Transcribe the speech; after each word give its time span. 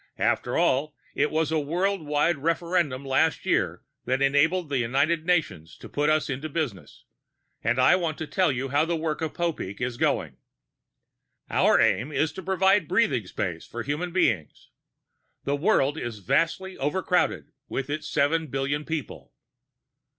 After 0.17 0.57
all, 0.57 0.95
it 1.13 1.29
was 1.29 1.49
the 1.51 1.59
world 1.59 2.01
wide 2.07 2.39
referendum 2.39 3.05
last 3.05 3.45
year 3.45 3.83
that 4.05 4.19
enabled 4.19 4.69
the 4.69 4.79
United 4.79 5.27
Nations 5.27 5.77
to 5.77 5.87
put 5.87 6.09
us 6.09 6.27
into 6.27 6.49
business. 6.49 7.05
And 7.63 7.77
I 7.77 7.95
want 7.97 8.17
to 8.17 8.25
tell 8.25 8.51
you 8.51 8.69
how 8.69 8.83
the 8.83 8.95
work 8.95 9.21
of 9.21 9.35
Popeek 9.35 9.79
is 9.79 9.97
going. 9.97 10.37
"Our 11.51 11.79
aim 11.79 12.11
is 12.11 12.31
to 12.31 12.41
provide 12.41 12.87
breathing 12.87 13.27
space 13.27 13.67
for 13.67 13.83
human 13.83 14.11
beings. 14.11 14.71
The 15.43 15.55
world 15.55 15.99
is 15.99 16.17
vastly 16.17 16.75
overcrowded, 16.79 17.51
with 17.69 17.87
its 17.87 18.07
seven 18.07 18.47
billion 18.47 18.85
people. 18.85 19.33